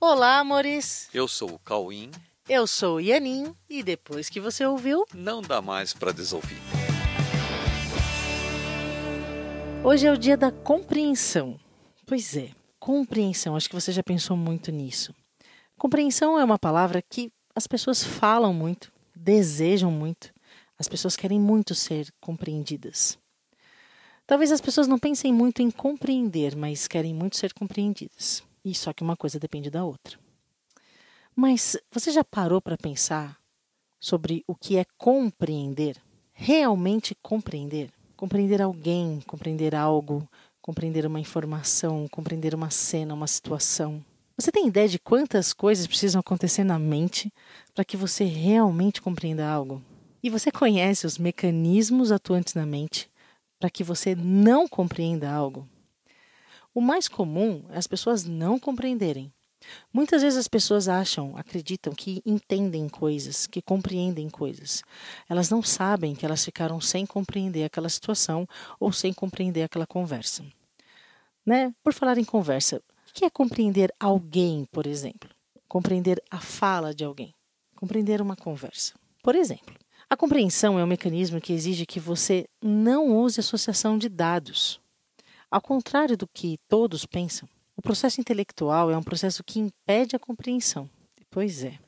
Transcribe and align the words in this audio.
Olá, 0.00 0.38
amores! 0.38 1.08
Eu 1.12 1.26
sou 1.26 1.50
o 1.54 1.58
Cauim. 1.58 2.10
Eu 2.48 2.66
sou 2.66 2.96
o 2.96 3.00
Ianin 3.00 3.54
e 3.68 3.82
depois 3.82 4.28
que 4.30 4.40
você 4.40 4.64
ouviu, 4.64 5.04
Não 5.12 5.42
dá 5.42 5.60
mais 5.60 5.92
para 5.92 6.12
desouvir. 6.12 6.56
hoje 9.84 10.06
é 10.06 10.12
o 10.12 10.16
dia 10.16 10.36
da 10.36 10.50
compreensão. 10.52 11.58
Pois 12.06 12.36
é, 12.36 12.50
compreensão, 12.78 13.56
acho 13.56 13.68
que 13.68 13.74
você 13.74 13.92
já 13.92 14.02
pensou 14.02 14.36
muito 14.36 14.70
nisso. 14.70 15.14
Compreensão 15.76 16.38
é 16.38 16.44
uma 16.44 16.58
palavra 16.58 17.02
que 17.02 17.30
as 17.54 17.66
pessoas 17.66 18.02
falam 18.02 18.54
muito, 18.54 18.92
desejam 19.14 19.90
muito, 19.90 20.32
as 20.78 20.88
pessoas 20.88 21.16
querem 21.16 21.40
muito 21.40 21.74
ser 21.74 22.08
compreendidas. 22.20 23.18
Talvez 24.26 24.52
as 24.52 24.60
pessoas 24.60 24.86
não 24.86 24.98
pensem 24.98 25.32
muito 25.32 25.60
em 25.60 25.70
compreender, 25.70 26.54
mas 26.54 26.86
querem 26.86 27.14
muito 27.14 27.36
ser 27.36 27.52
compreendidas. 27.52 28.42
E 28.68 28.74
só 28.74 28.92
que 28.92 29.02
uma 29.02 29.16
coisa 29.16 29.38
depende 29.40 29.70
da 29.70 29.82
outra. 29.82 30.18
Mas 31.34 31.74
você 31.90 32.10
já 32.10 32.22
parou 32.22 32.60
para 32.60 32.76
pensar 32.76 33.38
sobre 33.98 34.44
o 34.46 34.54
que 34.54 34.76
é 34.76 34.84
compreender? 34.98 35.96
Realmente 36.34 37.16
compreender? 37.22 37.90
Compreender 38.14 38.60
alguém, 38.60 39.22
compreender 39.26 39.74
algo, 39.74 40.28
compreender 40.60 41.06
uma 41.06 41.18
informação, 41.18 42.06
compreender 42.08 42.54
uma 42.54 42.68
cena, 42.68 43.14
uma 43.14 43.26
situação. 43.26 44.04
Você 44.36 44.52
tem 44.52 44.66
ideia 44.66 44.86
de 44.86 44.98
quantas 44.98 45.54
coisas 45.54 45.86
precisam 45.86 46.20
acontecer 46.20 46.62
na 46.62 46.78
mente 46.78 47.32
para 47.74 47.86
que 47.86 47.96
você 47.96 48.24
realmente 48.24 49.00
compreenda 49.00 49.48
algo? 49.48 49.82
E 50.22 50.28
você 50.28 50.50
conhece 50.50 51.06
os 51.06 51.16
mecanismos 51.16 52.12
atuantes 52.12 52.52
na 52.52 52.66
mente 52.66 53.10
para 53.58 53.70
que 53.70 53.82
você 53.82 54.14
não 54.14 54.68
compreenda 54.68 55.30
algo? 55.30 55.66
O 56.78 56.80
mais 56.80 57.08
comum 57.08 57.64
é 57.70 57.76
as 57.76 57.88
pessoas 57.88 58.24
não 58.24 58.56
compreenderem. 58.56 59.32
Muitas 59.92 60.22
vezes 60.22 60.38
as 60.38 60.46
pessoas 60.46 60.88
acham, 60.88 61.36
acreditam 61.36 61.92
que 61.92 62.22
entendem 62.24 62.88
coisas, 62.88 63.48
que 63.48 63.60
compreendem 63.60 64.30
coisas. 64.30 64.84
Elas 65.28 65.50
não 65.50 65.60
sabem 65.60 66.14
que 66.14 66.24
elas 66.24 66.44
ficaram 66.44 66.80
sem 66.80 67.04
compreender 67.04 67.64
aquela 67.64 67.88
situação 67.88 68.46
ou 68.78 68.92
sem 68.92 69.12
compreender 69.12 69.64
aquela 69.64 69.88
conversa. 69.88 70.44
Né? 71.44 71.74
Por 71.82 71.92
falar 71.92 72.16
em 72.16 72.24
conversa, 72.24 72.76
o 72.76 73.12
que 73.12 73.24
é 73.24 73.28
compreender 73.30 73.92
alguém, 73.98 74.64
por 74.70 74.86
exemplo? 74.86 75.30
Compreender 75.66 76.22
a 76.30 76.38
fala 76.38 76.94
de 76.94 77.02
alguém. 77.02 77.34
Compreender 77.74 78.22
uma 78.22 78.36
conversa. 78.36 78.94
Por 79.20 79.34
exemplo, 79.34 79.74
a 80.08 80.16
compreensão 80.16 80.78
é 80.78 80.84
um 80.84 80.86
mecanismo 80.86 81.40
que 81.40 81.52
exige 81.52 81.84
que 81.84 81.98
você 81.98 82.46
não 82.62 83.18
use 83.18 83.40
associação 83.40 83.98
de 83.98 84.08
dados. 84.08 84.80
Ao 85.50 85.62
contrário 85.62 86.14
do 86.14 86.28
que 86.28 86.58
todos 86.68 87.06
pensam, 87.06 87.48
o 87.74 87.80
processo 87.80 88.20
intelectual 88.20 88.90
é 88.90 88.96
um 88.96 89.02
processo 89.02 89.42
que 89.42 89.58
impede 89.58 90.14
a 90.14 90.18
compreensão. 90.18 90.90
Pois 91.30 91.64
é. 91.64 91.78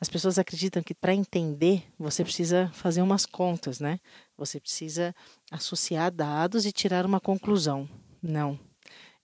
As 0.00 0.08
pessoas 0.08 0.38
acreditam 0.38 0.82
que 0.82 0.94
para 0.94 1.14
entender 1.14 1.84
você 1.98 2.22
precisa 2.22 2.70
fazer 2.74 3.02
umas 3.02 3.26
contas, 3.26 3.80
né? 3.80 3.98
Você 4.36 4.60
precisa 4.60 5.14
associar 5.50 6.12
dados 6.12 6.64
e 6.64 6.72
tirar 6.72 7.04
uma 7.04 7.18
conclusão. 7.18 7.88
Não. 8.22 8.58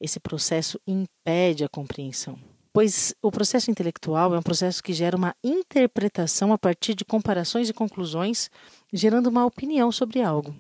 Esse 0.01 0.19
processo 0.19 0.81
impede 0.87 1.65
a 1.65 1.69
compreensão. 1.69 2.39
Pois 2.73 3.15
o 3.23 3.31
processo 3.31 3.71
intelectual 3.71 4.35
é 4.35 4.39
um 4.39 4.43
processo 4.43 4.83
que 4.83 4.93
gera 4.93 5.17
uma 5.17 5.37
interpretação 5.43 6.53
a 6.53 6.59
partir 6.59 6.95
de 6.95 7.05
comparações 7.05 7.69
e 7.69 7.75
conclusões, 7.75 8.51
gerando 8.93 9.29
uma 9.29 9.45
opinião 9.47 9.91
sobre 9.93 10.21
algo. 10.21 10.55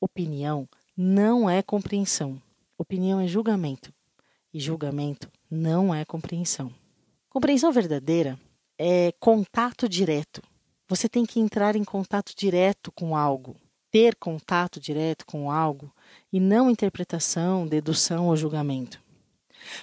Opinião 0.00 0.68
não 0.96 1.48
é 1.48 1.62
compreensão. 1.62 2.40
Opinião 2.80 3.20
é 3.20 3.26
julgamento. 3.26 3.92
E 4.54 4.58
julgamento 4.58 5.30
não 5.50 5.94
é 5.94 6.02
compreensão. 6.02 6.72
Compreensão 7.28 7.70
verdadeira 7.70 8.40
é 8.78 9.12
contato 9.20 9.86
direto. 9.86 10.42
Você 10.88 11.06
tem 11.06 11.26
que 11.26 11.38
entrar 11.38 11.76
em 11.76 11.84
contato 11.84 12.32
direto 12.34 12.90
com 12.90 13.14
algo, 13.14 13.54
ter 13.90 14.16
contato 14.16 14.80
direto 14.80 15.26
com 15.26 15.50
algo 15.50 15.94
e 16.32 16.40
não 16.40 16.70
interpretação, 16.70 17.66
dedução 17.66 18.28
ou 18.28 18.34
julgamento. 18.34 18.98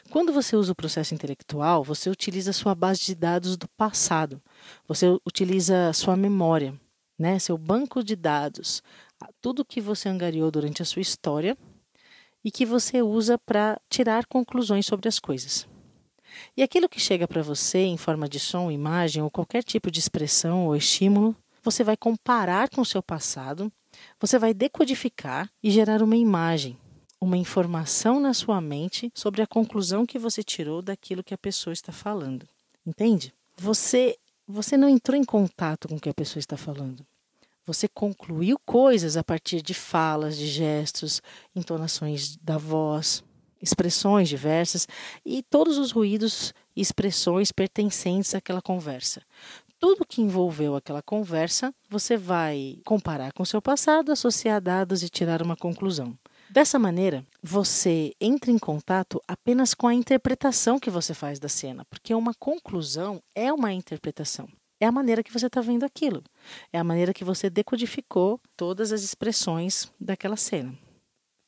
Quando 0.10 0.34
você 0.34 0.56
usa 0.56 0.72
o 0.72 0.76
processo 0.76 1.14
intelectual, 1.14 1.84
você 1.84 2.10
utiliza 2.10 2.52
sua 2.52 2.74
base 2.74 3.02
de 3.02 3.14
dados 3.14 3.56
do 3.58 3.68
passado, 3.78 4.42
você 4.88 5.06
utiliza 5.24 5.94
sua 5.94 6.18
memória, 6.18 6.74
né, 7.16 7.38
seu 7.38 7.60
banco 7.60 8.04
de 8.04 8.16
dados, 8.16 8.82
tudo 9.40 9.64
que 9.64 9.80
você 9.80 10.10
angariou 10.10 10.50
durante 10.50 10.82
a 10.82 10.86
sua 10.86 11.04
história 11.04 11.56
e 12.44 12.52
que 12.52 12.66
você 12.66 13.02
usa 13.02 13.38
para 13.38 13.80
tirar 13.90 14.26
conclusões 14.26 14.86
sobre 14.86 15.08
as 15.08 15.20
coisas. 15.20 15.68
E 16.56 16.62
aquilo 16.62 16.90
que 16.90 17.00
chega 17.00 17.28
para 17.28 17.42
você 17.42 17.80
em 17.80 17.98
forma 17.98 18.28
de 18.28 18.40
som, 18.40 18.72
imagem 18.72 19.24
ou 19.24 19.30
qualquer 19.30 19.64
tipo 19.64 19.90
de 19.90 20.00
expressão 20.00 20.68
ou 20.68 20.76
estímulo, 20.76 21.36
você 21.64 21.84
vai 21.84 21.98
comparar 21.98 22.70
com 22.70 22.82
o 22.82 22.86
seu 22.86 23.02
passado, 23.02 23.72
você 24.20 24.38
vai 24.38 24.54
decodificar 24.54 25.50
e 25.62 25.72
gerar 25.72 26.02
uma 26.02 26.16
imagem, 26.16 26.78
uma 27.20 27.38
informação 27.38 28.20
na 28.20 28.34
sua 28.34 28.62
mente 28.62 29.12
sobre 29.14 29.42
a 29.42 29.48
conclusão 29.48 30.06
que 30.06 30.20
você 30.20 30.44
tirou 30.44 30.82
daquilo 30.82 31.24
que 31.24 31.34
a 31.34 31.38
pessoa 31.38 31.74
está 31.74 31.92
falando. 31.92 32.48
Entende? 32.86 33.34
Você 33.58 34.18
você 34.48 34.78
não 34.78 34.88
entrou 34.88 35.18
em 35.18 35.26
contato 35.26 35.90
com 35.90 35.96
o 35.96 36.00
que 36.00 36.08
a 36.08 36.14
pessoa 36.14 36.40
está 36.40 36.56
falando. 36.56 37.06
Você 37.68 37.86
concluiu 37.90 38.58
coisas 38.66 39.18
a 39.18 39.24
partir 39.24 39.62
de 39.62 39.74
falas, 39.74 40.38
de 40.38 40.48
gestos, 40.48 41.22
entonações 41.54 42.38
da 42.38 42.58
voz, 42.58 43.22
expressões 43.62 44.30
diversas 44.30 44.88
e 45.26 45.44
todos 45.44 45.78
os 45.78 45.92
ruídos 45.92 46.54
e 46.74 46.80
expressões 46.82 47.52
pertencentes 47.52 48.34
àquela 48.34 48.62
conversa. 48.62 49.22
Tudo 49.78 50.06
que 50.08 50.22
envolveu 50.22 50.78
aquela 50.78 51.02
conversa, 51.02 51.76
você 51.90 52.16
vai 52.16 52.80
comparar 52.86 53.34
com 53.34 53.44
o 53.44 53.46
seu 53.46 53.62
passado, 53.62 54.14
associar 54.14 54.62
dados 54.62 55.04
e 55.04 55.10
tirar 55.10 55.42
uma 55.42 55.58
conclusão. 55.58 56.18
Dessa 56.50 56.80
maneira, 56.80 57.26
você 57.44 58.14
entra 58.22 58.50
em 58.50 58.58
contato 58.58 59.22
apenas 59.28 59.74
com 59.74 59.88
a 59.88 59.94
interpretação 59.94 60.80
que 60.80 60.90
você 60.90 61.14
faz 61.14 61.38
da 61.38 61.50
cena, 61.50 61.84
porque 61.90 62.16
uma 62.16 62.34
conclusão 62.34 63.22
é 63.36 63.52
uma 63.52 63.74
interpretação. 63.74 64.48
É 64.80 64.86
a 64.86 64.92
maneira 64.92 65.24
que 65.24 65.34
você 65.34 65.48
está 65.48 65.62
vendo 65.62 65.84
aquilo. 65.84 66.24
É 66.72 66.78
a 66.78 66.84
maneira 66.84 67.14
que 67.14 67.24
você 67.24 67.50
decodificou 67.50 68.40
todas 68.56 68.92
as 68.92 69.02
expressões 69.02 69.92
daquela 70.00 70.38
cena. 70.38 70.78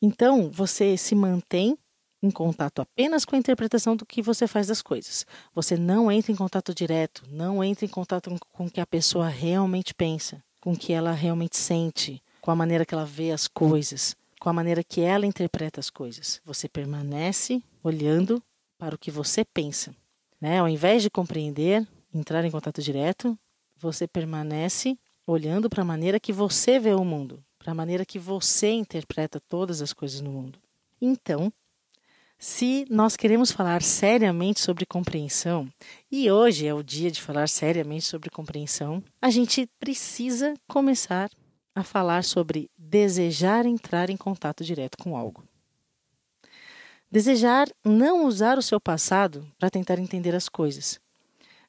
Então, 0.02 0.50
você 0.50 0.98
se 0.98 1.14
mantém 1.14 1.78
em 2.22 2.32
contato 2.32 2.82
apenas 2.82 3.24
com 3.26 3.36
a 3.36 3.40
interpretação 3.40 3.96
do 3.96 4.06
que 4.06 4.22
você 4.22 4.48
faz 4.48 4.68
das 4.68 4.82
coisas. 4.82 5.26
Você 5.54 5.78
não 5.78 6.12
entra 6.12 6.32
em 6.32 6.36
contato 6.36 6.74
direto, 6.74 7.24
não 7.30 7.64
entra 7.64 7.86
em 7.86 7.90
contato 7.90 8.36
com 8.52 8.66
o 8.66 8.72
que 8.72 8.82
a 8.82 8.88
pessoa 8.88 9.28
realmente 9.28 9.94
pensa, 9.94 10.44
com 10.60 10.74
o 10.74 10.78
que 10.78 10.92
ela 10.92 11.12
realmente 11.12 11.58
sente, 11.58 12.22
com 12.42 12.52
a 12.52 12.56
maneira 12.56 12.86
que 12.86 12.94
ela 12.94 13.06
vê 13.06 13.32
as 13.32 13.48
coisas, 13.48 14.16
com 14.40 14.50
a 14.50 14.54
maneira 14.54 14.84
que 14.84 15.02
ela 15.02 15.26
interpreta 15.26 15.80
as 15.80 15.90
coisas. 15.90 16.42
Você 16.46 16.68
permanece 16.68 17.64
olhando 17.84 18.42
para 18.78 18.96
o 18.96 18.98
que 18.98 19.12
você 19.12 19.46
pensa. 19.46 19.96
Né? 20.42 20.60
Ao 20.60 20.68
invés 20.68 21.04
de 21.04 21.10
compreender, 21.10 21.88
entrar 22.14 22.44
em 22.46 22.52
contato 22.52 22.82
direto, 22.82 23.38
você 23.78 24.08
permanece 24.08 24.98
olhando 25.26 25.70
para 25.70 25.82
a 25.82 25.86
maneira 25.86 26.20
que 26.20 26.34
você 26.34 26.80
vê 26.80 26.94
o 26.94 27.06
mundo, 27.06 27.44
para 27.58 27.72
a 27.72 27.76
maneira 27.76 28.06
que 28.06 28.18
você 28.18 28.72
interpreta 28.72 29.40
todas 29.40 29.82
as 29.82 29.94
coisas 29.94 30.22
no 30.22 30.32
mundo. 30.32 30.60
Então, 31.02 31.52
se 32.38 32.86
nós 32.90 33.18
queremos 33.18 33.52
falar 33.52 33.82
seriamente 33.82 34.62
sobre 34.62 34.86
compreensão, 34.86 35.72
e 36.10 36.32
hoje 36.32 36.66
é 36.66 36.74
o 36.74 36.82
dia 36.82 37.12
de 37.12 37.22
falar 37.22 37.50
seriamente 37.50 38.06
sobre 38.06 38.30
compreensão, 38.30 39.04
a 39.22 39.30
gente 39.30 39.70
precisa 39.78 40.54
começar 40.68 41.30
a 41.76 41.84
falar 41.84 42.24
sobre 42.24 42.70
desejar 42.78 43.66
entrar 43.66 44.10
em 44.10 44.18
contato 44.18 44.64
direto 44.64 44.98
com 44.98 45.16
algo. 45.16 45.44
Desejar 47.12 47.68
não 47.84 48.26
usar 48.26 48.58
o 48.58 48.62
seu 48.62 48.80
passado 48.80 49.46
para 49.58 49.70
tentar 49.70 50.00
entender 50.00 50.34
as 50.34 50.48
coisas. 50.48 51.00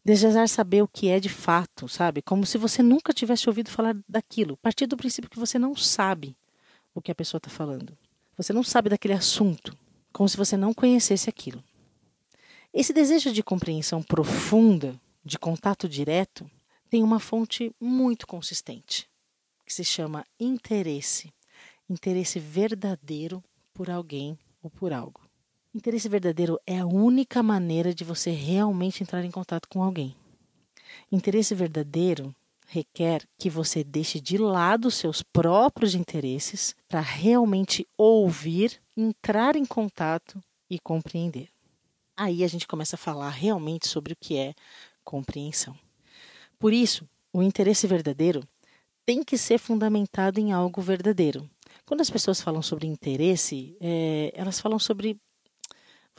Desejar 0.05 0.49
saber 0.49 0.83
o 0.83 0.89
que 0.89 1.09
é 1.09 1.21
de 1.21 1.29
fato, 1.29 1.89
sabe? 1.89 2.23
Como 2.23 2.47
se 2.47 2.57
você 2.57 2.83
nunca 2.83 3.13
tivesse 3.13 3.49
ouvido 3.49 3.71
falar 3.71 3.95
daquilo. 4.09 4.57
Partir 4.57 4.87
do 4.87 4.97
princípio 4.97 5.31
que 5.31 5.39
você 5.39 5.59
não 5.59 5.77
sabe 5.77 6.37
o 6.95 7.03
que 7.03 7.11
a 7.11 7.15
pessoa 7.15 7.39
está 7.39 7.51
falando. 7.51 7.97
Você 8.37 8.53
não 8.53 8.63
sabe 8.63 8.89
daquele 8.89 9.15
assunto. 9.15 9.77
Como 10.13 10.29
se 10.29 10.37
você 10.37 10.57
não 10.57 10.73
conhecesse 10.73 11.29
aquilo. 11.29 11.63
Esse 12.73 12.93
desejo 12.93 13.33
de 13.33 13.43
compreensão 13.43 14.03
profunda, 14.03 14.99
de 15.25 15.39
contato 15.39 15.89
direto, 15.89 16.51
tem 16.89 17.03
uma 17.03 17.21
fonte 17.21 17.75
muito 17.81 18.27
consistente, 18.27 19.09
que 19.67 19.73
se 19.73 19.85
chama 19.85 20.25
interesse. 20.39 21.33
Interesse 21.89 22.39
verdadeiro 22.39 23.43
por 23.75 23.91
alguém 23.91 24.39
ou 24.63 24.71
por 24.71 24.93
algo. 24.93 25.20
Interesse 25.73 26.09
verdadeiro 26.09 26.59
é 26.67 26.81
a 26.81 26.87
única 26.87 27.45
maneira 27.45 27.95
de 27.95 28.03
você 28.03 28.33
realmente 28.33 29.05
entrar 29.05 29.25
em 29.25 29.31
contato 29.31 29.69
com 29.69 29.81
alguém. 29.81 30.17
Interesse 31.13 31.55
verdadeiro 31.55 32.35
requer 32.67 33.23
que 33.39 33.49
você 33.49 33.85
deixe 33.85 34.21
de 34.21 34.37
lado 34.37 34.91
seus 34.91 35.23
próprios 35.23 35.95
interesses 35.95 36.75
para 36.89 37.01
realmente 37.01 37.87
ouvir, 37.97 38.81
entrar 38.97 39.55
em 39.55 39.65
contato 39.65 40.43
e 40.69 40.77
compreender. 40.77 41.49
Aí 42.17 42.43
a 42.43 42.49
gente 42.49 42.67
começa 42.67 42.97
a 42.97 42.99
falar 42.99 43.31
realmente 43.31 43.87
sobre 43.87 44.15
o 44.15 44.17
que 44.21 44.37
é 44.37 44.55
compreensão. 45.05 45.79
Por 46.59 46.73
isso, 46.73 47.09
o 47.33 47.45
interesse 47.45 47.87
verdadeiro 47.87 48.43
tem 49.07 49.23
que 49.23 49.39
ser 49.39 49.59
fundamentado 49.59 50.41
em 50.41 50.53
algo 50.53 50.83
verdadeiro. 50.83 51.49
Quando 51.87 52.01
as 52.01 52.11
pessoas 52.11 52.41
falam 52.41 52.61
sobre 52.61 52.89
interesse, 52.89 53.77
é, 53.81 54.33
elas 54.35 54.59
falam 54.61 54.79
sobre 54.79 55.17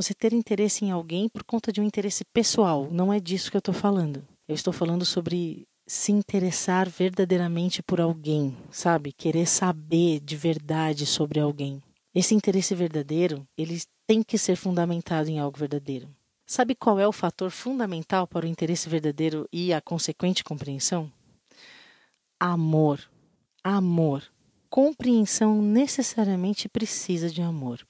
você 0.01 0.13
ter 0.13 0.33
interesse 0.33 0.83
em 0.83 0.92
alguém 0.92 1.30
por 1.30 1.44
conta 1.44 1.71
de 1.71 1.80
um 1.80 1.83
interesse 1.83 2.25
pessoal. 2.25 2.88
Não 2.92 3.13
é 3.13 3.19
disso 3.19 3.51
que 3.51 3.57
eu 3.57 3.59
estou 3.59 3.74
falando. 3.74 4.25
Eu 4.48 4.56
estou 4.56 4.74
falando 4.74 5.06
sobre 5.06 5.68
se 5.86 6.12
interessar 6.12 6.89
verdadeiramente 6.89 7.83
por 7.83 8.01
alguém, 8.01 8.57
sabe? 8.71 9.12
Querer 9.12 9.45
saber 9.45 10.19
de 10.19 10.36
verdade 10.36 11.06
sobre 11.06 11.39
alguém. 11.39 11.81
Esse 12.13 12.33
interesse 12.33 12.74
verdadeiro, 12.74 13.48
ele 13.57 13.81
tem 14.07 14.24
que 14.24 14.38
ser 14.38 14.56
fundamentado 14.56 15.30
em 15.30 15.39
algo 15.39 15.57
verdadeiro. 15.57 16.09
Sabe 16.45 16.75
qual 16.75 17.00
é 17.00 17.07
o 17.07 17.13
fator 17.13 17.50
fundamental 17.51 18.27
para 18.27 18.45
o 18.45 18.50
interesse 18.50 18.89
verdadeiro 18.89 19.47
e 19.54 19.71
a 19.71 19.80
consequente 19.80 20.44
compreensão? 20.44 21.12
Amor. 22.39 23.00
Amor. 23.63 24.24
Compreensão 24.69 25.62
necessariamente 25.62 26.68
precisa 26.68 27.30
de 27.30 27.42
amor. 27.42 27.86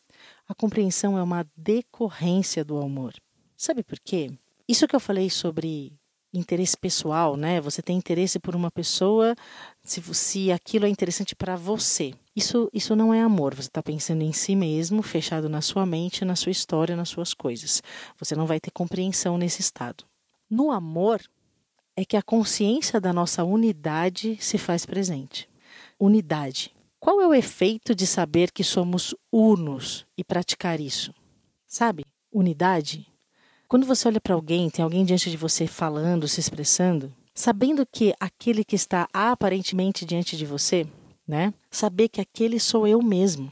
A 0.51 0.53
compreensão 0.53 1.17
é 1.17 1.23
uma 1.23 1.47
decorrência 1.55 2.65
do 2.65 2.77
amor. 2.77 3.13
Sabe 3.55 3.83
por 3.83 3.97
quê? 4.01 4.29
Isso 4.67 4.85
que 4.85 4.93
eu 4.93 4.99
falei 4.99 5.29
sobre 5.29 5.93
interesse 6.33 6.75
pessoal, 6.75 7.37
né? 7.37 7.61
Você 7.61 7.81
tem 7.81 7.97
interesse 7.97 8.37
por 8.37 8.53
uma 8.53 8.69
pessoa, 8.69 9.33
se, 9.81 10.01
se 10.13 10.51
aquilo 10.51 10.85
é 10.85 10.89
interessante 10.89 11.33
para 11.37 11.55
você. 11.55 12.13
Isso, 12.35 12.69
isso 12.73 12.97
não 12.97 13.13
é 13.13 13.21
amor. 13.21 13.55
Você 13.55 13.69
está 13.69 13.81
pensando 13.81 14.23
em 14.23 14.33
si 14.33 14.53
mesmo, 14.53 15.01
fechado 15.01 15.47
na 15.47 15.61
sua 15.61 15.85
mente, 15.85 16.25
na 16.25 16.35
sua 16.35 16.51
história, 16.51 16.97
nas 16.97 17.07
suas 17.07 17.33
coisas. 17.33 17.81
Você 18.19 18.35
não 18.35 18.45
vai 18.45 18.59
ter 18.59 18.71
compreensão 18.71 19.37
nesse 19.37 19.61
estado. 19.61 20.03
No 20.49 20.69
amor, 20.69 21.21
é 21.95 22.03
que 22.03 22.17
a 22.17 22.21
consciência 22.21 22.99
da 22.99 23.13
nossa 23.13 23.41
unidade 23.45 24.37
se 24.41 24.57
faz 24.57 24.85
presente. 24.85 25.47
Unidade. 25.97 26.75
Qual 27.01 27.19
é 27.19 27.27
o 27.27 27.33
efeito 27.33 27.93
de 27.93 28.07
saber 28.07 28.49
que 28.51 28.63
somos 28.63 29.13
unos 29.29 30.05
e 30.17 30.23
praticar 30.23 30.79
isso? 30.79 31.13
Sabe? 31.67 32.05
Unidade 32.31 33.11
quando 33.71 33.85
você 33.85 34.05
olha 34.09 34.19
para 34.19 34.35
alguém, 34.35 34.69
tem 34.69 34.83
alguém 34.83 35.05
diante 35.05 35.31
de 35.31 35.37
você 35.37 35.65
falando, 35.65 36.27
se 36.27 36.41
expressando, 36.41 37.09
sabendo 37.33 37.87
que 37.89 38.13
aquele 38.19 38.65
que 38.65 38.75
está 38.75 39.07
aparentemente 39.13 40.03
diante 40.03 40.35
de 40.35 40.45
você, 40.45 40.85
né? 41.25 41.53
Saber 41.69 42.09
que 42.09 42.19
aquele 42.19 42.59
sou 42.59 42.85
eu 42.85 43.01
mesmo. 43.01 43.49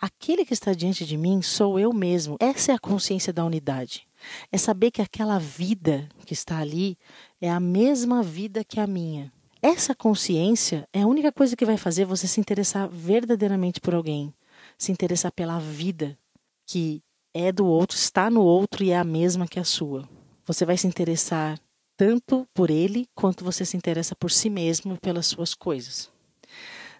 Aquele 0.00 0.44
que 0.44 0.54
está 0.54 0.72
diante 0.72 1.04
de 1.04 1.16
mim 1.16 1.42
sou 1.42 1.76
eu 1.76 1.92
mesmo. 1.92 2.36
Essa 2.38 2.70
é 2.70 2.74
a 2.76 2.78
consciência 2.78 3.32
da 3.32 3.44
unidade. 3.44 4.06
É 4.52 4.56
saber 4.56 4.92
que 4.92 5.02
aquela 5.02 5.40
vida 5.40 6.08
que 6.24 6.34
está 6.34 6.58
ali 6.58 6.96
é 7.40 7.50
a 7.50 7.58
mesma 7.58 8.22
vida 8.22 8.62
que 8.62 8.78
a 8.78 8.86
minha. 8.86 9.32
Essa 9.60 9.94
consciência 9.94 10.88
é 10.92 11.02
a 11.02 11.06
única 11.06 11.32
coisa 11.32 11.56
que 11.56 11.64
vai 11.64 11.76
fazer 11.76 12.04
você 12.04 12.28
se 12.28 12.40
interessar 12.40 12.88
verdadeiramente 12.88 13.80
por 13.80 13.94
alguém, 13.94 14.32
se 14.76 14.92
interessar 14.92 15.32
pela 15.32 15.58
vida 15.58 16.16
que 16.64 17.02
é 17.34 17.50
do 17.50 17.66
outro, 17.66 17.96
está 17.96 18.30
no 18.30 18.42
outro 18.42 18.84
e 18.84 18.90
é 18.90 18.98
a 18.98 19.04
mesma 19.04 19.48
que 19.48 19.58
a 19.58 19.64
sua. 19.64 20.08
Você 20.46 20.64
vai 20.64 20.76
se 20.76 20.86
interessar 20.86 21.58
tanto 21.96 22.46
por 22.54 22.70
ele 22.70 23.08
quanto 23.14 23.44
você 23.44 23.64
se 23.64 23.76
interessa 23.76 24.14
por 24.14 24.30
si 24.30 24.48
mesmo 24.48 24.94
e 24.94 24.98
pelas 24.98 25.26
suas 25.26 25.54
coisas. 25.54 26.10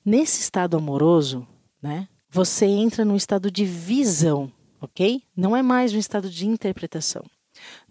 Nesse 0.04 0.40
estado 0.40 0.76
amoroso, 0.76 1.46
né, 1.80 2.08
você 2.28 2.66
entra 2.66 3.04
num 3.04 3.16
estado 3.16 3.50
de 3.50 3.64
visão, 3.64 4.52
ok? 4.80 5.22
Não 5.36 5.56
é 5.56 5.62
mais 5.62 5.94
um 5.94 5.98
estado 5.98 6.28
de 6.28 6.46
interpretação. 6.46 7.24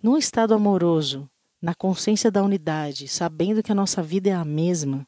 Num 0.03 0.17
estado 0.17 0.53
amoroso, 0.53 1.29
na 1.61 1.73
consciência 1.73 2.31
da 2.31 2.43
unidade, 2.43 3.07
sabendo 3.07 3.63
que 3.63 3.71
a 3.71 3.75
nossa 3.75 4.01
vida 4.01 4.29
é 4.29 4.33
a 4.33 4.45
mesma, 4.45 5.07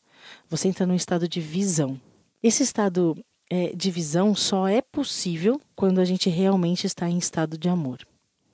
você 0.49 0.67
entra 0.67 0.85
num 0.85 0.95
estado 0.95 1.27
de 1.27 1.39
visão. 1.39 1.99
Esse 2.41 2.63
estado 2.63 3.17
é, 3.49 3.73
divisão 3.75 4.35
só 4.35 4.67
é 4.67 4.81
possível 4.81 5.59
quando 5.75 5.99
a 5.99 6.05
gente 6.05 6.29
realmente 6.29 6.85
está 6.85 7.09
em 7.09 7.17
estado 7.17 7.57
de 7.57 7.67
amor. 7.67 7.99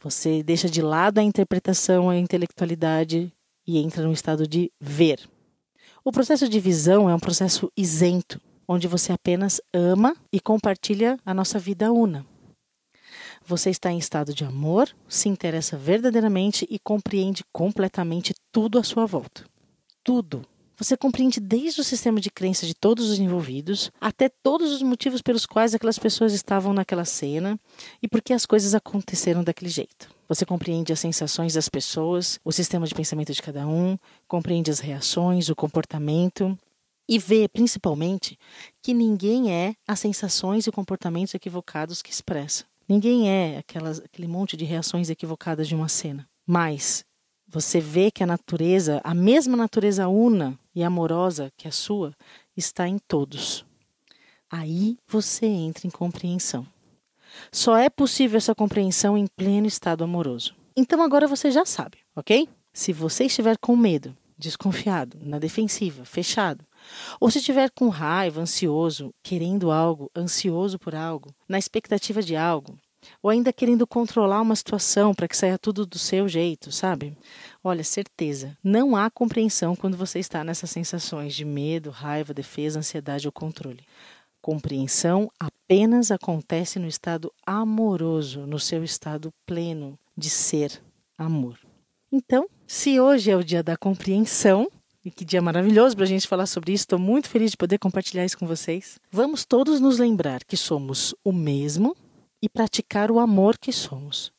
Você 0.01 0.44
deixa 0.44 0.69
de 0.69 0.81
lado 0.81 1.19
a 1.19 1.24
interpretação, 1.24 2.09
a 2.09 2.18
intelectualidade 2.18 3.31
e 3.65 3.80
entra 3.80 4.03
no 4.03 4.13
estado 4.13 4.48
de 4.48 4.71
ver. 4.80 5.27
O 6.03 6.12
processo 6.12 6.48
de 6.48 6.59
visão 6.59 7.09
é 7.09 7.15
um 7.15 7.19
processo 7.19 7.71
isento, 7.75 8.39
onde 8.68 8.88
você 8.88 9.12
apenas 9.12 9.59
ama 9.74 10.15
e 10.31 10.39
compartilha 10.39 11.18
a 11.25 11.33
nossa 11.33 11.57
vida 11.57 11.91
una. 11.91 12.25
Você 13.45 13.69
está 13.69 13.92
em 13.92 13.97
estado 13.97 14.33
de 14.33 14.44
amor, 14.44 14.89
se 15.07 15.30
interessa 15.30 15.77
verdadeiramente 15.77 16.65
e 16.69 16.80
compreende 16.80 17.44
completamente 17.53 18.33
tudo 18.51 18.80
à 18.80 18.83
sua 18.83 19.06
volta. 19.06 19.45
Tudo 20.03 20.45
você 20.77 20.97
compreende 20.97 21.39
desde 21.39 21.80
o 21.80 21.83
sistema 21.83 22.19
de 22.19 22.30
crença 22.30 22.65
de 22.65 22.74
todos 22.74 23.09
os 23.09 23.18
envolvidos 23.18 23.89
até 24.00 24.27
todos 24.27 24.74
os 24.74 24.81
motivos 24.81 25.21
pelos 25.21 25.45
quais 25.45 25.74
aquelas 25.74 25.97
pessoas 25.97 26.33
estavam 26.33 26.74
naquela 26.74 27.06
cena 27.06 27.57
e 28.01 28.07
por 28.07 28.21
que 28.21 28.33
as 28.33 28.45
coisas 28.45 28.75
aconteceram 28.75 29.44
daquele 29.44 29.71
jeito. 29.71 30.09
Você 30.27 30.45
compreende 30.45 30.91
as 30.91 31.00
sensações 31.00 31.53
das 31.53 31.69
pessoas, 31.69 32.39
o 32.44 32.51
sistema 32.51 32.86
de 32.86 32.94
pensamento 32.94 33.31
de 33.31 33.41
cada 33.41 33.65
um, 33.65 33.98
compreende 34.27 34.69
as 34.69 34.80
reações, 34.80 35.48
o 35.48 35.56
comportamento 35.56 36.57
e 37.07 37.19
vê, 37.19 37.48
principalmente, 37.48 38.38
que 38.81 38.94
ninguém 38.94 39.53
é 39.53 39.75
as 39.88 40.00
sensações 40.00 40.68
e 40.68 40.71
comportamentos 40.71 41.36
equivocados 41.36 42.01
que 42.01 42.12
expressa. 42.12 42.65
Ninguém 42.88 43.30
é 43.30 43.58
aquelas, 43.58 44.00
aquele 44.00 44.28
monte 44.28 44.56
de 44.56 44.66
reações 44.66 45.10
equivocadas 45.10 45.68
de 45.68 45.76
uma 45.76 45.90
cena. 45.90 46.28
Mas 46.46 47.04
você 47.48 47.80
vê 47.80 48.12
que 48.12 48.24
a 48.24 48.28
natureza, 48.28 49.02
a 49.04 49.14
mesma 49.14 49.58
natureza 49.58 50.08
una 50.08 50.58
e 50.74 50.84
amorosa 50.84 51.52
que 51.58 51.68
a 51.68 51.72
sua, 51.72 52.14
está 52.56 52.88
em 52.88 52.98
todos. 52.98 53.66
Aí 54.50 54.98
você 55.08 55.46
entra 55.46 55.88
em 55.88 55.90
compreensão. 55.90 56.66
Só 57.52 57.78
é 57.78 57.90
possível 57.90 58.38
essa 58.38 58.56
compreensão 58.56 59.18
em 59.18 59.28
pleno 59.28 59.68
estado 59.68 60.04
amoroso. 60.04 60.56
Então 60.76 61.02
agora 61.02 61.28
você 61.28 61.52
já 61.52 61.66
sabe, 61.66 61.98
ok? 62.16 62.48
Se 62.74 62.94
você 62.94 63.26
estiver 63.26 63.58
com 63.58 63.76
medo, 63.76 64.16
desconfiado, 64.38 65.18
na 65.22 65.40
defensiva, 65.40 66.06
fechado, 66.06 66.66
ou 67.20 67.30
se 67.32 67.40
estiver 67.40 67.70
com 67.72 67.90
raiva, 67.90 68.42
ansioso, 68.42 69.14
querendo 69.24 69.72
algo, 69.72 70.10
ansioso 70.16 70.78
por 70.80 70.96
algo, 70.96 71.34
na 71.48 71.58
expectativa 71.58 72.22
de 72.22 72.36
algo, 72.36 72.78
ou 73.22 73.30
ainda 73.30 73.54
querendo 73.54 73.86
controlar 73.86 74.42
uma 74.42 74.56
situação 74.56 75.14
para 75.14 75.28
que 75.28 75.38
saia 75.38 75.58
tudo 75.58 75.86
do 75.86 75.98
seu 75.98 76.28
jeito, 76.28 76.72
sabe? 76.72 77.18
Olha, 77.64 77.84
certeza, 77.84 78.58
não 78.64 78.96
há 78.96 79.10
compreensão 79.10 79.75
quando 79.75 79.98
você 79.98 80.20
está 80.20 80.44
nessas 80.44 80.70
sensações 80.70 81.36
de 81.36 81.46
medo, 81.46 81.89
raiva, 81.89 82.34
defesa, 82.34 82.80
ansiedade 82.80 83.27
ou 83.27 83.32
controle. 83.32 83.84
Compreensão 84.42 85.32
apenas 85.39 86.12
acontece 86.12 86.77
no 86.77 86.88
estado 86.88 87.32
amoroso, 87.46 88.46
no 88.46 88.60
seu 88.60 88.84
estado 88.84 89.34
pleno 89.46 89.98
de 90.15 90.30
ser 90.30 90.82
amor. 91.18 91.58
Então, 92.12 92.48
se 92.68 93.00
hoje 93.00 93.32
é 93.32 93.36
o 93.36 93.44
dia 93.44 93.63
da 93.63 93.75
compreensão, 93.75 94.70
e 95.05 95.12
que 95.12 95.24
dia 95.24 95.39
maravilhoso 95.39 95.95
para 95.95 96.03
a 96.03 96.07
gente 96.07 96.27
falar 96.27 96.47
sobre 96.47 96.74
isso. 96.74 96.81
Estou 96.81 96.97
muito 96.97 97.29
feliz 97.29 97.51
de 97.51 97.57
poder 97.57 97.77
compartilhar 97.77 98.25
isso 98.25 98.38
com 98.38 98.47
vocês. 98.47 99.00
Vamos 99.12 99.45
todos 99.45 99.79
nos 99.79 100.00
lembrar 100.00 100.43
que 100.43 100.57
somos 100.57 101.13
o 101.24 101.31
mesmo 101.31 101.95
e 102.41 102.50
praticar 102.50 103.12
o 103.12 103.19
amor 103.19 103.59
que 103.59 103.71
somos. 103.71 104.33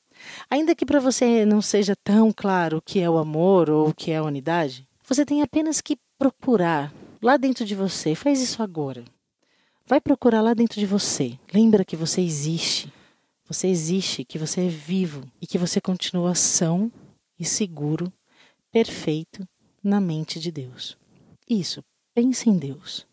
Ainda 0.50 0.74
que 0.74 0.84
para 0.84 0.98
você 0.98 1.46
não 1.46 1.62
seja 1.62 1.94
tão 1.94 2.32
claro 2.32 2.78
o 2.78 2.82
que 2.82 2.98
é 2.98 3.08
o 3.08 3.16
amor 3.16 3.70
ou 3.70 3.90
o 3.90 3.94
que 3.94 4.10
é 4.10 4.16
a 4.16 4.24
unidade, 4.24 4.88
você 5.06 5.24
tem 5.24 5.40
apenas 5.40 5.80
que 5.80 5.96
procurar 6.18 6.92
lá 7.22 7.36
dentro 7.36 7.64
de 7.64 7.76
você. 7.76 8.16
Faz 8.16 8.42
isso 8.42 8.60
agora. 8.60 9.04
Vai 9.86 10.00
procurar 10.00 10.40
lá 10.40 10.52
dentro 10.52 10.80
de 10.80 10.86
você. 10.86 11.38
Lembra 11.54 11.84
que 11.84 11.94
você 11.94 12.20
existe. 12.20 12.92
Você 13.48 13.68
existe, 13.68 14.24
que 14.24 14.38
você 14.38 14.62
é 14.62 14.68
vivo 14.68 15.22
e 15.40 15.46
que 15.46 15.58
você 15.58 15.80
continua 15.80 16.34
são 16.34 16.90
e 17.38 17.44
seguro, 17.44 18.12
perfeito 18.72 19.46
na 19.86 20.00
mente 20.00 20.40
de 20.40 20.50
Deus. 20.50 20.98
Isso, 21.48 21.80
pense 22.12 22.50
em 22.50 22.58
Deus. 22.58 23.06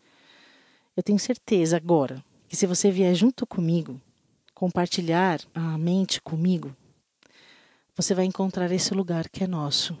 Eu 0.96 1.04
tenho 1.04 1.18
certeza 1.20 1.76
agora 1.76 2.22
que 2.48 2.56
se 2.56 2.66
você 2.66 2.90
vier 2.90 3.14
junto 3.14 3.46
comigo, 3.46 4.00
compartilhar 4.52 5.40
a 5.54 5.78
mente 5.78 6.20
comigo, 6.20 6.74
você 7.94 8.12
vai 8.12 8.24
encontrar 8.24 8.72
esse 8.72 8.92
lugar 8.92 9.28
que 9.28 9.44
é 9.44 9.46
nosso, 9.46 9.96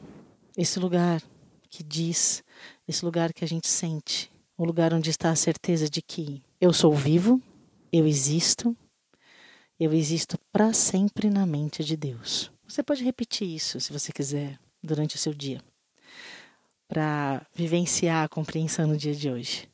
esse 0.56 0.80
lugar 0.80 1.22
que 1.70 1.84
diz, 1.84 2.42
esse 2.88 3.04
lugar 3.04 3.32
que 3.32 3.44
a 3.44 3.48
gente 3.48 3.68
sente, 3.68 4.28
o 4.58 4.64
lugar 4.64 4.92
onde 4.92 5.10
está 5.10 5.30
a 5.30 5.36
certeza 5.36 5.88
de 5.88 6.02
que 6.02 6.42
eu 6.60 6.72
sou 6.72 6.92
vivo, 6.92 7.40
eu 7.92 8.04
existo, 8.04 8.76
eu 9.78 9.92
existo 9.92 10.36
para 10.50 10.72
sempre 10.72 11.30
na 11.30 11.46
mente 11.46 11.84
de 11.84 11.96
Deus. 11.96 12.50
Você 12.66 12.82
pode 12.82 13.04
repetir 13.04 13.48
isso 13.48 13.78
se 13.78 13.92
você 13.92 14.12
quiser 14.12 14.58
durante 14.82 15.14
o 15.14 15.18
seu 15.18 15.32
dia, 15.32 15.62
para 16.88 17.46
vivenciar 17.54 18.24
a 18.24 18.28
compreensão 18.28 18.86
no 18.86 18.96
dia 18.96 19.14
de 19.14 19.30
hoje. 19.30 19.68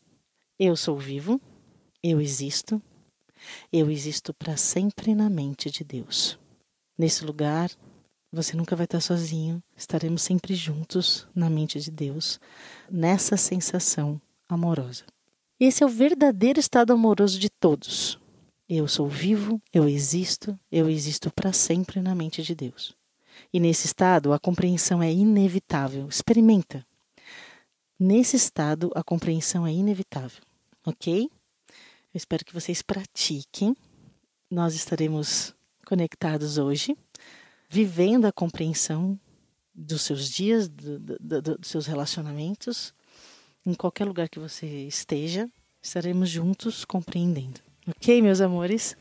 Eu 0.59 0.77
sou 0.77 0.99
vivo, 0.99 1.41
eu 2.03 2.21
existo, 2.21 2.81
eu 3.73 3.91
existo 3.91 4.33
para 4.35 4.57
sempre 4.57 5.15
na 5.15 5.31
mente 5.31 5.71
de 5.71 5.83
Deus. 5.85 6.39
Nesse 6.99 7.25
lugar, 7.25 7.71
Você 8.33 8.57
nunca 8.57 8.77
vai 8.77 8.85
estar 8.85 9.01
sozinho. 9.01 9.61
Estaremos 9.77 10.23
sempre 10.23 10.55
juntos 10.55 11.27
na 11.35 11.51
mente 11.51 11.81
de 11.81 11.91
Deus, 11.91 12.39
nessa 12.89 13.37
sensação 13.37 14.21
amorosa. 14.49 15.05
Esse 15.59 15.83
é 15.83 15.87
o 15.87 15.89
verdadeiro 15.89 16.61
estado 16.61 16.93
amoroso 16.93 17.39
de 17.41 17.51
todos. 17.51 18.19
Eu 18.69 18.87
sou 18.87 19.09
vivo, 19.09 19.61
eu 19.75 19.89
existo, 19.89 20.59
eu 20.71 20.89
existo 20.89 21.31
para 21.33 21.53
sempre 21.53 22.01
na 22.01 22.15
mente 22.15 22.41
de 22.41 22.55
Deus. 22.55 22.95
E 23.53 23.59
nesse 23.59 23.87
estado, 23.87 24.33
a 24.33 24.39
compreensão 24.39 25.03
é 25.03 25.13
inevitável. 25.13 26.07
Experimenta. 26.07 26.87
Nesse 28.03 28.35
estado, 28.35 28.91
a 28.95 29.05
compreensão 29.05 29.67
é 29.67 29.73
inevitável, 29.75 30.41
ok? 30.87 31.25
Eu 31.69 32.17
espero 32.17 32.47
que 32.47 32.55
vocês 32.55 32.81
pratiquem. 32.81 33.77
Nós 34.51 34.75
estaremos 34.75 35.55
conectados 35.85 36.57
hoje, 36.57 36.97
vivendo 37.69 38.25
a 38.25 38.33
compreensão 38.33 39.21
dos 39.75 40.01
seus 40.01 40.31
dias, 40.31 40.67
do, 40.67 40.99
do, 40.99 41.19
do, 41.21 41.59
dos 41.59 41.69
seus 41.69 41.85
relacionamentos, 41.85 42.95
em 43.67 43.75
qualquer 43.75 44.07
lugar 44.07 44.31
que 44.31 44.39
você 44.39 44.67
esteja, 44.87 45.47
estaremos 45.83 46.31
juntos 46.31 46.87
compreendendo. 46.87 47.61
Ok, 47.87 48.23
meus 48.23 48.41
amores? 48.41 48.97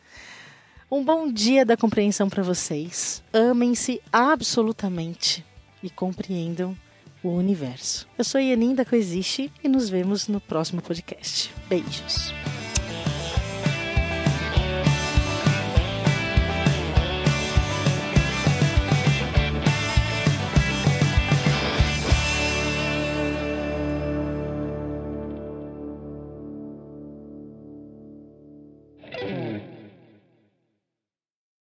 Um 0.92 1.06
bom 1.06 1.32
dia 1.32 1.66
da 1.66 1.78
compreensão 1.78 2.30
para 2.30 2.44
vocês. 2.44 3.24
Amem-se 3.32 4.02
absolutamente 4.12 5.46
e 5.82 5.90
compreendam 5.90 6.76
o 7.24 7.30
universo. 7.30 8.08
Eu 8.18 8.24
sou 8.24 8.40
Ianin 8.40 8.76
da 8.76 8.86
Coexiste 8.86 9.52
e 9.64 9.68
nos 9.68 9.90
vemos 9.90 10.28
no 10.28 10.40
próximo 10.40 10.82
podcast. 10.82 11.52
Beijos. 11.68 12.34